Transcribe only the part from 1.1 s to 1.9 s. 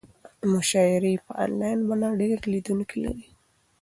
په انلاین